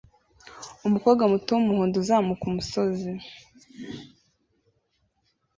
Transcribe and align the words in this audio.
Umukobwa 0.87 1.23
muto 1.31 1.51
wumuhondo 1.53 1.95
uzamuka 1.99 2.43
umusozi 2.49 3.11